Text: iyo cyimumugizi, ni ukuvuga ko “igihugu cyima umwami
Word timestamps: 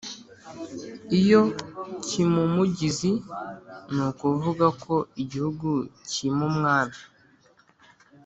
iyo 1.19 1.41
cyimumugizi, 2.05 3.11
ni 3.93 4.01
ukuvuga 4.09 4.65
ko 4.83 4.95
“igihugu 5.23 5.69
cyima 6.09 6.43
umwami 6.51 6.97